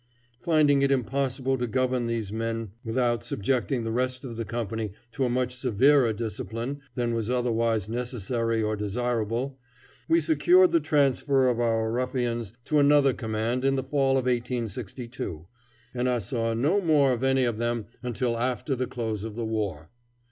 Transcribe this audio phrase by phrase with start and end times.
[0.41, 5.25] Finding it impossible to govern these men without subjecting the rest of the company to
[5.25, 9.59] a much severer discipline than was otherwise necessary or desirable,
[10.07, 15.45] we secured the transfer of our ruffians to another command in the fall of 1862,
[15.93, 19.45] and I saw no more of any of them until after the close of the
[19.45, 19.91] war.